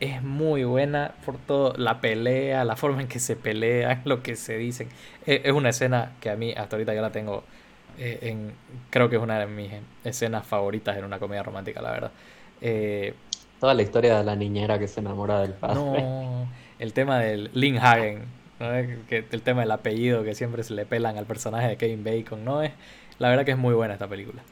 [0.00, 1.74] es muy buena por todo.
[1.76, 4.88] La pelea, la forma en que se pelean, lo que se dicen.
[5.26, 7.44] Es, es una escena que a mí hasta ahorita yo la tengo
[7.98, 8.52] eh, en.
[8.90, 9.70] Creo que es una de mis
[10.04, 12.10] escenas favoritas en una comedia romántica, la verdad.
[12.60, 13.14] Eh,
[13.60, 15.74] Toda la historia de la niñera que se enamora del padre.
[15.74, 18.22] no, el tema del Lynn Hagen,
[18.60, 18.66] ¿no?
[19.08, 22.44] que, el tema del apellido que siempre se le pelan al personaje de Kevin Bacon,
[22.44, 22.62] ¿no?
[22.62, 22.72] Es,
[23.18, 24.42] la verdad que es muy buena esta película.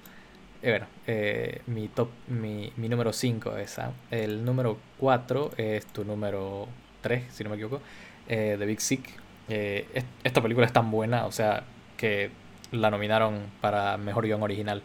[0.62, 3.92] Eh, bueno, eh, mi top, mi, mi número 5 es esa.
[4.10, 6.68] El número 4 es tu número
[7.02, 7.80] 3, si no me equivoco,
[8.28, 9.08] eh, The Big Sick.
[9.48, 11.64] Eh, es- esta película es tan buena, o sea,
[11.96, 12.30] que
[12.72, 14.82] la nominaron para Mejor Guión Original.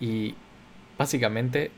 [0.00, 0.34] Y
[0.98, 1.70] básicamente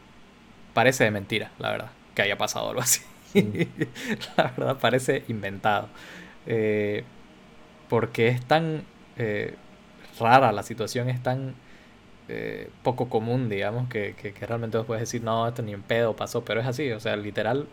[0.74, 3.00] parece de mentira, la verdad, que haya pasado algo así.
[3.33, 3.68] Sí.
[4.37, 5.88] la verdad parece inventado.
[6.46, 7.05] Eh,
[7.88, 8.85] porque es tan
[9.16, 9.55] eh,
[10.18, 11.55] rara la situación, es tan
[12.29, 16.44] eh, poco común, digamos, que, realmente vos puedes decir, no, esto ni en pedo pasó,
[16.44, 17.66] pero es así, o sea, literal,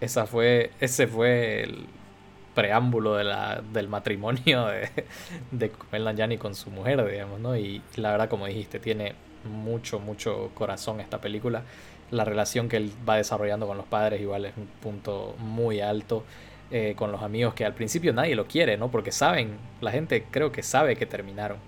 [0.00, 1.86] esa fue, ese fue el
[2.54, 4.90] preámbulo de la, del matrimonio de,
[5.52, 7.56] de Kumail Nanjiani con su mujer, digamos, ¿no?
[7.56, 11.62] Y la verdad, como dijiste, tiene mucho, mucho corazón esta película.
[12.10, 16.24] La relación que él va desarrollando con los padres igual es un punto muy alto.
[16.74, 18.90] Eh, con los amigos que al principio nadie lo quiere, ¿no?
[18.90, 21.58] Porque saben, la gente creo que sabe que terminaron.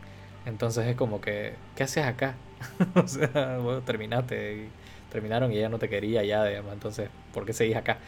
[0.47, 2.37] Entonces es como que, ¿qué haces acá?
[2.95, 4.69] o sea, bueno, terminaste,
[5.13, 7.99] terminaron y ella no te quería ya, digamos, entonces, ¿por qué seguís acá?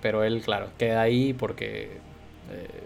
[0.00, 1.98] Pero él, claro, queda ahí porque
[2.50, 2.82] eh,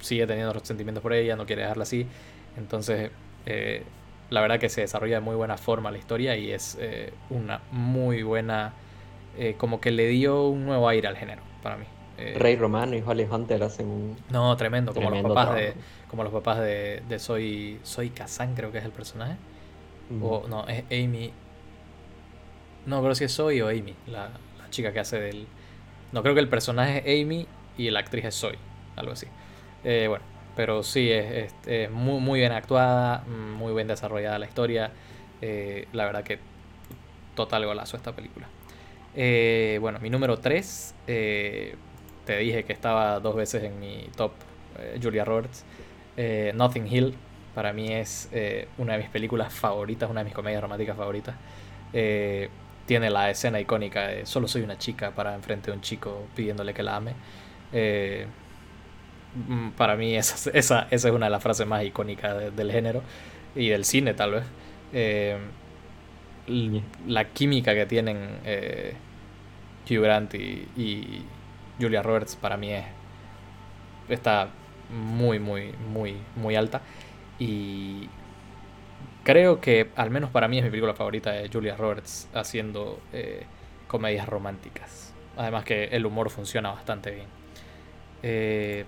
[0.00, 2.08] sigue teniendo sentimientos por ella, no quiere dejarla así.
[2.56, 3.12] Entonces,
[3.46, 3.84] eh,
[4.30, 6.76] la verdad que se desarrolla de muy buena forma la historia y es
[7.30, 8.72] una muy buena,
[9.58, 11.86] como que le dio un nuevo aire al género para mí.
[12.18, 15.74] Eh, Rey Romano y Holly Hunter hacen un no, tremendo, como tremendo los papás de,
[16.08, 19.36] como los papás de, de Soy, Soy Kazan, creo que es el personaje.
[20.20, 21.32] O no, es Amy.
[22.86, 25.46] No, creo si es Soy o Amy, la, la chica que hace del.
[26.12, 28.58] No, creo que el personaje es Amy y la actriz es Soy,
[28.96, 29.26] algo así.
[29.84, 30.24] Eh, bueno,
[30.56, 34.92] pero sí, es, es- es muy, muy bien actuada, muy bien desarrollada la historia.
[35.40, 36.38] eh, la verdad que
[37.34, 38.48] total golazo esta película.
[39.80, 40.94] Bueno, mi número 3,
[42.24, 44.32] te dije que estaba dos veces en mi top,
[44.78, 45.64] eh, Julia Roberts.
[46.16, 47.14] Eh, Nothing Hill
[47.54, 51.36] para mí es eh, una de mis películas favoritas, una de mis comedias románticas favoritas.
[52.86, 56.74] Tiene la escena icónica de solo soy una chica para enfrente de un chico pidiéndole
[56.74, 57.14] que la ame.
[59.48, 63.02] Mm, para mí esa, esa, esa, es una de las frases más icónicas del género
[63.54, 64.44] y del cine tal vez.
[67.06, 68.18] la química que tienen
[69.88, 71.24] Hugh Grant y, y
[71.80, 72.84] Julia Roberts para mí es
[74.08, 74.48] está
[74.90, 76.82] muy, muy, muy, muy alta.
[77.38, 78.08] Y
[79.22, 83.44] creo que, al menos para mí, es mi película favorita de Julia Roberts haciendo eh,
[83.86, 85.12] comedias románticas.
[85.36, 87.26] Además que el humor funciona bastante bien.
[88.22, 88.84] Eh,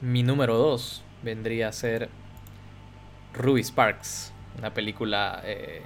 [0.00, 2.08] mi número 2 vendría a ser
[3.34, 5.82] Ruby Sparks, una película eh,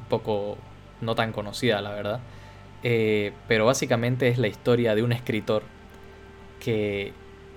[0.00, 0.56] un poco
[1.00, 2.20] no tan conocida, la verdad.
[2.82, 5.62] Pero básicamente es la historia de un escritor
[6.58, 7.12] que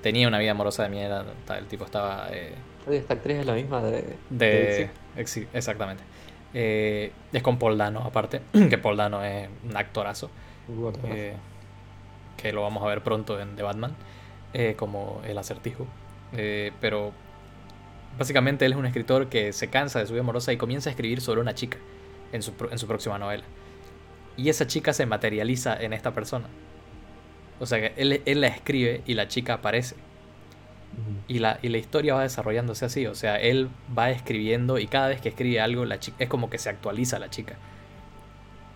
[0.06, 1.26] tenía una vida amorosa de mierda.
[1.58, 2.28] El tipo estaba.
[2.32, 2.54] Eh,
[2.92, 4.16] esta actriz es la misma de.
[4.30, 6.04] de, exactamente.
[6.54, 8.42] Eh, es con Paul Dano, aparte.
[8.70, 10.30] que Paul Dano es un actorazo.
[11.06, 11.34] Eh,
[12.38, 13.96] que lo vamos a ver pronto en The Batman.
[14.78, 15.88] como el acertijo.
[16.80, 17.12] pero.
[18.20, 20.92] Básicamente él es un escritor que se cansa de su vida amorosa y comienza a
[20.92, 21.80] escribir sobre una chica
[22.32, 23.44] en su, en su próxima novela.
[24.38, 26.48] Y esa chica se materializa en esta persona.
[27.60, 29.96] O sea que él, él la escribe y la chica aparece.
[31.28, 33.06] Y la, y la historia va desarrollándose así.
[33.08, 36.50] O sea, él va escribiendo y cada vez que escribe algo, la chica, es como
[36.50, 37.56] que se actualiza la chica.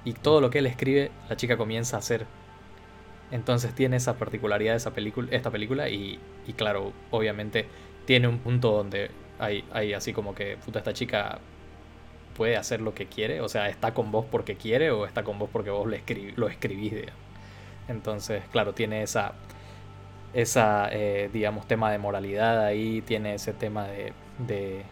[0.05, 2.25] Y todo lo que él escribe, la chica comienza a hacer.
[3.31, 7.67] Entonces tiene esa particularidad de esa película, esta película y, y claro, obviamente
[8.05, 11.39] tiene un punto donde hay, hay así como que, puta, esta chica
[12.39, 13.41] puede hacer lo que quiere.
[13.41, 16.93] O sea, está con vos porque quiere o está con vos porque vos lo, escribís.
[17.89, 19.33] Entonces, claro, tiene esa,
[20.33, 24.83] esa eh, digamos, tema de moralidad ahí, tiene ese tema de, de,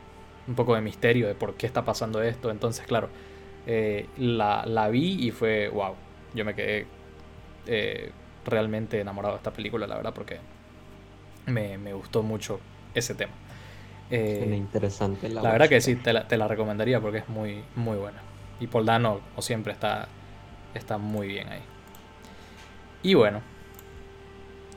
[0.45, 2.51] un poco de misterio de por qué está pasando esto.
[2.51, 3.07] Entonces, claro,
[3.65, 5.95] eh, la, la, vi y fue, wow,
[6.33, 6.85] yo me quedé
[7.65, 8.11] eh,
[8.45, 10.39] realmente enamorado de esta película, la verdad, porque
[11.45, 12.59] me, me gustó mucho
[12.93, 13.31] ese tema.
[14.09, 17.97] Interesante la, la verdad que sí, te la, te la, recomendaría porque es muy, muy
[17.97, 18.19] buena.
[18.59, 20.07] Y Paul Dano, como siempre, está,
[20.73, 21.61] está muy bien ahí.
[23.03, 23.41] Y bueno,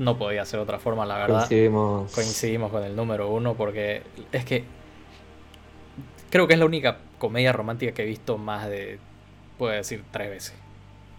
[0.01, 1.39] no podía ser otra forma, la verdad.
[1.41, 2.13] Coincidimos.
[2.13, 4.65] Coincidimos con el número uno porque es que
[6.31, 8.99] creo que es la única comedia romántica que he visto más de,
[9.59, 10.55] puedo decir, tres veces.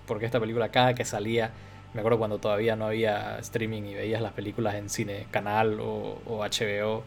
[0.08, 1.52] Porque esta película cada que salía,
[1.94, 6.18] me acuerdo cuando todavía no había streaming y veías las películas en cine canal o,
[6.26, 7.04] HBO,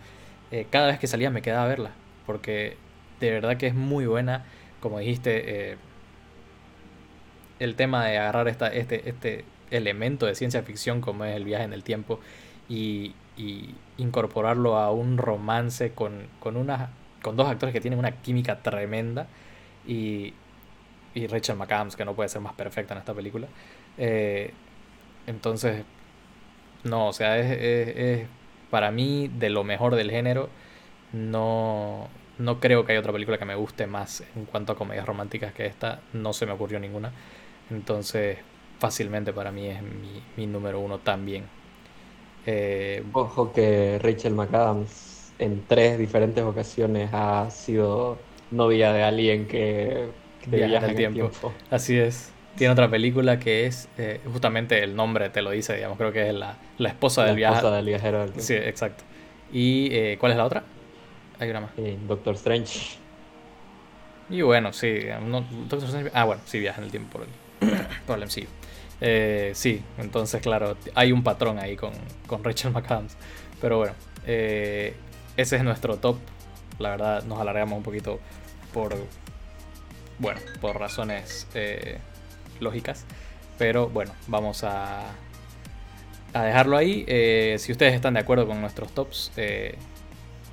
[0.54, 1.90] eh, cada vez que salía me quedaba a verla.
[2.26, 2.76] Porque
[3.18, 4.44] de verdad que es muy buena,
[4.80, 5.76] como dijiste, eh,
[7.58, 11.64] el tema de agarrar esta, este, este elemento de ciencia ficción como es el viaje
[11.64, 12.20] en el tiempo
[12.68, 13.14] y,
[13.96, 16.90] incorporarlo a un romance con, con, una,
[17.20, 19.26] con dos actores que tienen una química tremenda
[19.88, 20.34] y,
[21.14, 23.48] y Rachel McAdams que no puede ser más perfecta en esta película.
[23.98, 24.52] Eh,
[25.26, 25.84] entonces,
[26.84, 28.28] no, o sea, es,
[28.74, 30.48] para mí de lo mejor del género.
[31.12, 32.08] No,
[32.38, 35.52] no creo que haya otra película que me guste más en cuanto a comedias románticas
[35.52, 36.00] que esta.
[36.12, 37.12] No se me ocurrió ninguna.
[37.70, 38.38] Entonces,
[38.80, 39.78] fácilmente para mí es
[40.36, 41.44] mi, número uno también.
[42.46, 48.18] Eh, Ojo que Rachel McAdams en tres diferentes ocasiones ha sido
[48.50, 50.08] novia de alguien que,
[50.48, 51.30] viaja en el tiempo.
[51.70, 52.32] Así es.
[52.56, 56.28] Tiene otra película que es, eh, justamente el nombre te lo dice, digamos, creo que
[56.28, 57.70] es la, la esposa del viajero.
[57.72, 58.46] del viajero del tiempo.
[58.46, 59.02] Sí, exacto.
[59.52, 60.62] ¿Y eh, cuál es la otra?
[61.38, 61.70] Hay una más.
[62.06, 62.96] Doctor Strange.
[64.30, 65.00] Y bueno, sí.
[65.68, 68.48] Doctor Strange, ah, bueno, sí viaja en el tiempo por el, por el MCU.
[69.00, 71.92] Eh, sí, entonces claro, hay un patrón ahí con,
[72.26, 73.16] con Rachel McAdams.
[73.60, 73.94] Pero bueno,
[74.26, 74.94] eh,
[75.36, 76.18] ese es nuestro top.
[76.78, 78.20] La verdad nos alargamos un poquito
[78.72, 78.96] por,
[80.18, 81.98] bueno, por razones eh,
[82.60, 83.04] lógicas.
[83.58, 85.02] Pero bueno, vamos a,
[86.32, 87.04] a dejarlo ahí.
[87.58, 89.32] si ustedes están de acuerdo con nuestros tops,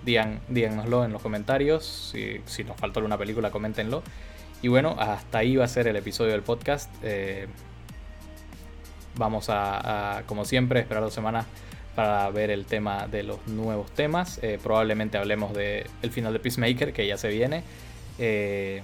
[0.06, 2.12] digan, díganoslo en los comentarios.
[2.12, 4.04] Si, si, nos faltó alguna película, coméntenlo.
[4.62, 6.90] Y bueno, hasta ahí va a ser el episodio del podcast.
[9.16, 11.46] Vamos a, como siempre, esperar dos semanas
[11.96, 14.40] para ver el tema de los nuevos temas.
[14.42, 17.64] Eh, probablemente hablemos del el final de Peacemaker, que ya se viene,
[18.20, 18.82] eh,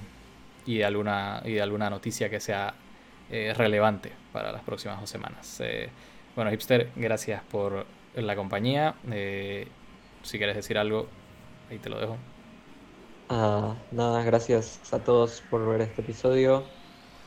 [0.66, 2.74] y, de alguna, y de alguna noticia que sea
[3.30, 5.62] eh, relevante para las próximas dos semanas.
[6.36, 8.96] bueno, Hipster, gracias por la compañía.
[9.04, 11.08] si quieres decir algo,
[11.70, 12.18] ahí te lo dejo.
[13.30, 16.64] Ah, nada, gracias a todos por ver este episodio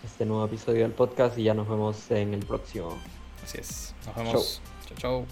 [0.05, 2.96] este nuevo episodio del podcast y ya nos vemos en el próximo.
[3.42, 3.94] Así es.
[4.07, 4.62] Nos vemos.
[4.86, 5.26] Chau, chau.